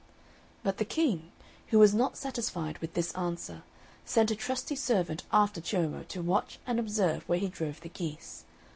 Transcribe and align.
But 0.63 0.79
the 0.79 0.83
King, 0.83 1.31
who 1.67 1.77
was 1.77 1.93
not 1.93 2.17
satisfied 2.17 2.79
with 2.79 2.95
this 2.95 3.11
answer, 3.11 3.61
sent 4.03 4.31
a 4.31 4.35
trusty 4.35 4.75
servant 4.75 5.25
after 5.31 5.61
Ciommo 5.61 6.05
to 6.07 6.23
watch 6.23 6.57
and 6.65 6.79
observe 6.79 7.21
where 7.29 7.37
he 7.37 7.49
drove 7.49 7.81
the 7.81 7.89
geese. 7.89 8.43